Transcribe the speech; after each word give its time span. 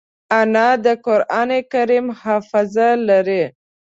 انا 0.39 0.69
د 0.83 0.85
قرانکریم 1.05 2.07
حافظه 2.21 2.89
لري 3.07 3.43